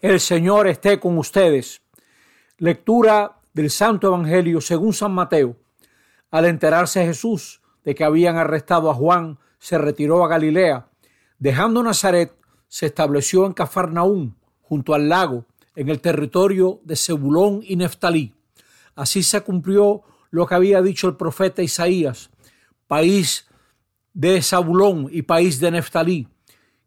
[0.00, 1.82] El Señor esté con ustedes.
[2.58, 5.56] Lectura del Santo Evangelio según San Mateo.
[6.30, 10.86] Al enterarse Jesús de que habían arrestado a Juan, se retiró a Galilea.
[11.40, 12.32] Dejando Nazaret,
[12.68, 18.36] se estableció en Cafarnaúm, junto al lago, en el territorio de Zebulón y Neftalí.
[18.94, 22.30] Así se cumplió lo que había dicho el profeta Isaías,
[22.86, 23.48] país
[24.12, 26.28] de Zabulón y país de Neftalí,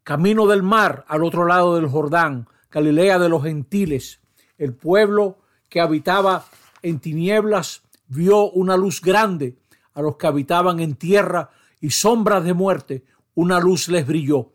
[0.02, 4.20] camino del mar al otro lado del Jordán, Galilea de los gentiles.
[4.56, 6.46] El pueblo que habitaba
[6.82, 9.58] en tinieblas vio una luz grande.
[9.94, 13.04] A los que habitaban en tierra y sombras de muerte,
[13.34, 14.52] una luz les brilló.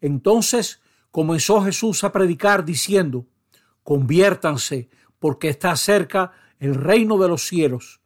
[0.00, 0.80] Entonces
[1.12, 3.26] comenzó Jesús a predicar diciendo,
[3.84, 8.00] conviértanse, porque está cerca el reino de los cielos.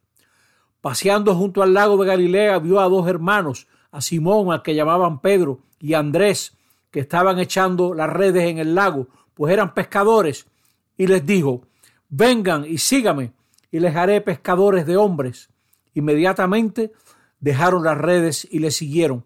[0.81, 5.21] Paseando junto al lago de Galilea vio a dos hermanos, a Simón, al que llamaban
[5.21, 6.54] Pedro, y a Andrés,
[6.95, 10.47] que estaban echando las redes en el lago, pues eran pescadores,
[10.95, 11.67] y les dijo,
[12.07, 13.33] vengan y sígame,
[13.69, 15.49] y les haré pescadores de hombres.
[15.93, 16.93] Inmediatamente
[17.41, 19.25] dejaron las redes y le siguieron.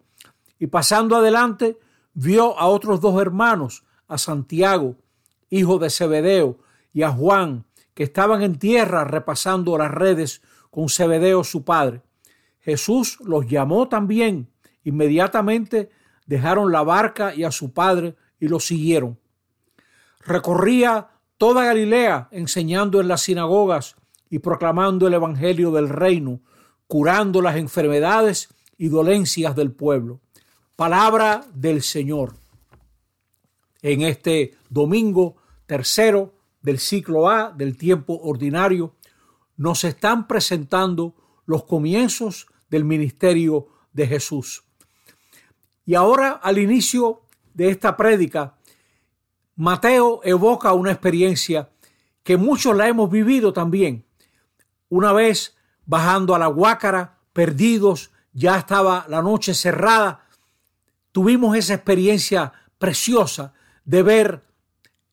[0.57, 1.77] Y pasando adelante,
[2.16, 4.95] vio a otros dos hermanos, a Santiago,
[5.51, 6.57] hijo de Zebedeo,
[6.91, 10.41] y a Juan, que estaban en tierra repasando las redes
[10.72, 12.01] con Zebedeo su padre.
[12.61, 14.49] Jesús los llamó también.
[14.83, 15.91] Inmediatamente
[16.30, 19.17] dejaron la barca y a su padre y lo siguieron.
[20.23, 23.95] Recorría toda Galilea enseñando en las sinagogas
[24.30, 26.39] y proclamando el Evangelio del reino,
[26.85, 30.19] curando las enfermedades y dolencias del pueblo.
[30.75, 32.35] Palabra del Señor.
[33.81, 35.35] En este domingo
[35.66, 38.94] tercero del ciclo A del tiempo ordinario,
[39.57, 41.16] nos están presentando
[41.47, 44.69] los comienzos del ministerio de Jesús.
[45.89, 47.21] Y ahora al inicio
[47.55, 48.53] de esta prédica
[49.55, 51.67] Mateo evoca una experiencia
[52.21, 54.05] que muchos la hemos vivido también.
[54.89, 60.28] Una vez bajando a la Guácara, perdidos, ya estaba la noche cerrada,
[61.11, 64.44] tuvimos esa experiencia preciosa de ver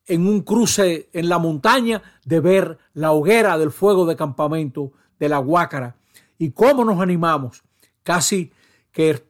[0.05, 5.27] en un cruce en la montaña, de ver la hoguera del fuego de campamento de
[5.27, 5.95] la Guácara.
[6.37, 7.63] Y cómo nos animamos.
[8.03, 8.53] Casi
[8.91, 9.25] que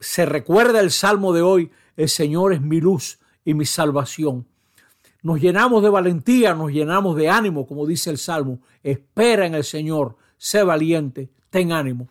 [0.00, 4.46] se recuerda el salmo de hoy, el Señor es mi luz y mi salvación
[5.22, 8.60] nos llenamos de valentía, nos llenamos de ánimo, como dice el Salmo.
[8.82, 12.08] Espera en el Señor, sé valiente, ten ánimo.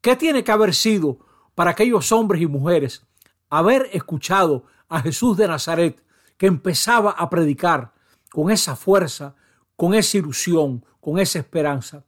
[0.00, 1.18] ¿Qué tiene que haber sido
[1.54, 3.04] para aquellos hombres y mujeres
[3.48, 6.02] haber escuchado a Jesús de Nazaret
[6.36, 7.92] que empezaba a predicar
[8.30, 9.36] con esa fuerza,
[9.76, 12.04] con esa ilusión, con esa esperanza?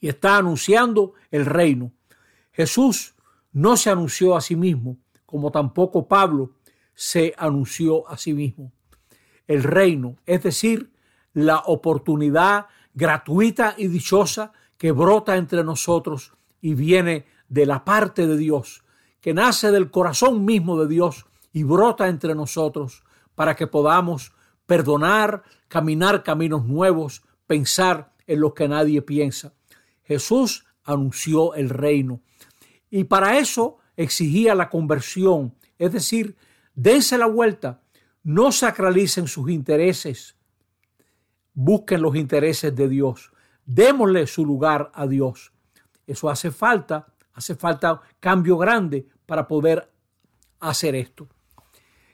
[0.00, 1.92] Y está anunciando el reino.
[2.52, 3.13] Jesús
[3.54, 6.52] no se anunció a sí mismo, como tampoco Pablo
[6.94, 8.70] se anunció a sí mismo
[9.46, 10.92] el reino, es decir,
[11.32, 18.36] la oportunidad gratuita y dichosa que brota entre nosotros y viene de la parte de
[18.36, 18.84] Dios,
[19.20, 23.02] que nace del corazón mismo de Dios y brota entre nosotros
[23.34, 24.32] para que podamos
[24.66, 29.52] perdonar, caminar caminos nuevos, pensar en lo que nadie piensa.
[30.04, 32.20] Jesús anunció el reino
[32.96, 36.36] y para eso exigía la conversión, es decir,
[36.76, 37.82] dense la vuelta,
[38.22, 40.36] no sacralicen sus intereses.
[41.54, 43.32] Busquen los intereses de Dios.
[43.66, 45.52] Démosle su lugar a Dios.
[46.06, 49.90] Eso hace falta, hace falta cambio grande para poder
[50.60, 51.26] hacer esto.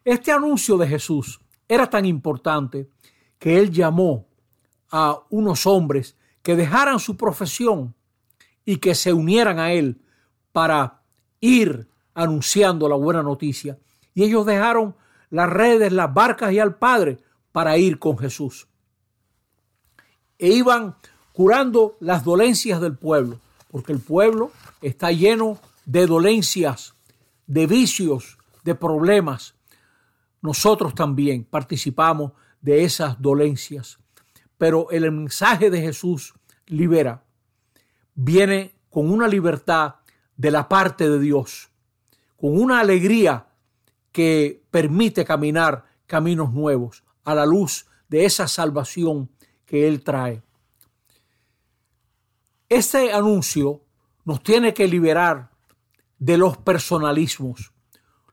[0.02, 2.88] Este anuncio de Jesús era tan importante
[3.38, 4.28] que él llamó
[4.91, 7.94] a unos hombres que dejaran su profesión
[8.64, 10.00] y que se unieran a él
[10.53, 11.03] para
[11.41, 13.78] ir anunciando la buena noticia.
[14.15, 14.94] Y ellos dejaron
[15.31, 17.19] las redes, las barcas y al Padre
[17.53, 18.66] para ir con Jesús.
[20.39, 20.97] E iban
[21.33, 23.39] curando las dolencias del pueblo,
[23.71, 24.53] porque el pueblo
[24.83, 26.94] está lleno de dolencias,
[27.47, 29.55] de vicios, de problemas.
[30.43, 33.98] Nosotros también participamos de esas dolencias.
[34.59, 36.34] Pero el mensaje de Jesús
[36.66, 37.24] libera.
[38.15, 39.97] Viene con una libertad
[40.41, 41.69] de la parte de Dios,
[42.39, 43.48] con una alegría
[44.10, 49.28] que permite caminar caminos nuevos a la luz de esa salvación
[49.66, 50.42] que Él trae.
[52.71, 53.83] Este anuncio
[54.25, 55.51] nos tiene que liberar
[56.19, 57.71] de los personalismos.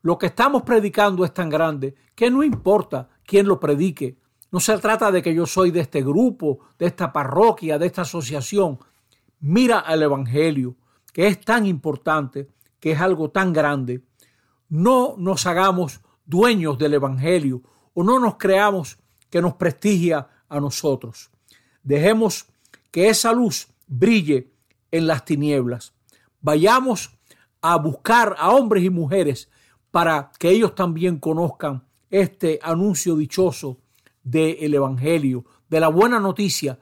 [0.00, 4.16] Lo que estamos predicando es tan grande que no importa quién lo predique.
[4.50, 8.00] No se trata de que yo soy de este grupo, de esta parroquia, de esta
[8.00, 8.78] asociación.
[9.40, 10.74] Mira al Evangelio,
[11.12, 12.48] que es tan importante,
[12.80, 14.02] que es algo tan grande
[14.68, 17.62] no nos hagamos dueños del Evangelio
[17.94, 18.98] o no nos creamos
[19.30, 21.30] que nos prestigia a nosotros.
[21.82, 22.46] Dejemos
[22.90, 24.52] que esa luz brille
[24.90, 25.94] en las tinieblas.
[26.40, 27.18] Vayamos
[27.60, 29.48] a buscar a hombres y mujeres
[29.90, 33.78] para que ellos también conozcan este anuncio dichoso
[34.22, 36.78] del Evangelio, de la buena noticia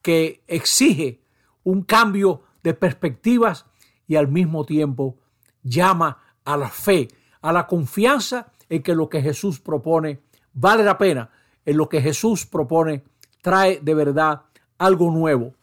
[0.00, 1.22] que exige
[1.64, 3.64] un cambio de perspectivas
[4.08, 5.18] y al mismo tiempo
[5.62, 7.06] llama a la fe,
[7.40, 10.22] a la confianza en que lo que Jesús propone
[10.52, 11.30] vale la pena,
[11.64, 13.04] en lo que Jesús propone
[13.40, 14.42] trae de verdad
[14.78, 15.54] algo nuevo.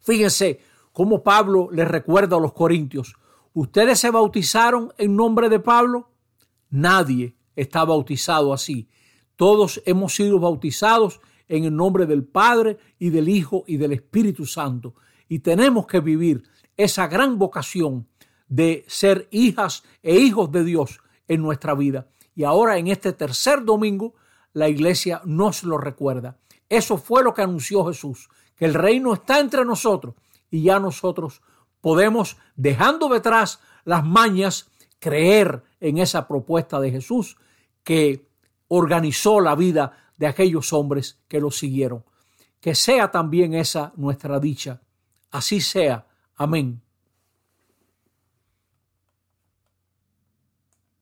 [0.00, 0.58] Fíjense
[0.92, 3.14] cómo Pablo les recuerda a los corintios,
[3.54, 6.10] ¿ustedes se bautizaron en nombre de Pablo?
[6.68, 8.88] Nadie está bautizado así.
[9.36, 14.46] Todos hemos sido bautizados en el nombre del Padre y del Hijo y del Espíritu
[14.46, 14.96] Santo.
[15.28, 16.44] Y tenemos que vivir
[16.76, 18.06] esa gran vocación
[18.48, 22.06] de ser hijas e hijos de Dios en nuestra vida.
[22.34, 24.14] Y ahora en este tercer domingo
[24.52, 26.38] la iglesia nos lo recuerda.
[26.68, 30.14] Eso fue lo que anunció Jesús, que el reino está entre nosotros
[30.50, 31.42] y ya nosotros
[31.80, 37.36] podemos, dejando detrás las mañas, creer en esa propuesta de Jesús
[37.84, 38.28] que
[38.68, 42.04] organizó la vida de aquellos hombres que lo siguieron.
[42.60, 44.80] Que sea también esa nuestra dicha.
[45.36, 46.06] Así sea.
[46.34, 46.80] Amén.